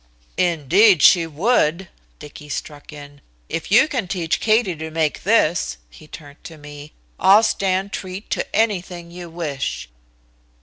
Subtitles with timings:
[0.39, 3.21] "Indeed she would," Dicky struck in.
[3.49, 8.31] "If you can teach Katie to make this," he turned to me, "I'll stand treat
[8.31, 9.89] to anything you wish."